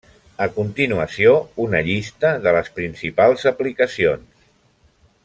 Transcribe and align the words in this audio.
A 0.45 0.45
continuació 0.53 1.33
una 1.67 1.81
llista 1.89 2.31
de 2.47 2.55
les 2.57 2.71
principals 2.79 3.47
aplicacions. 3.55 4.47